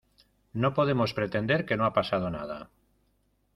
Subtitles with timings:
[0.63, 2.59] No podemos pretender que no ha pasado nada.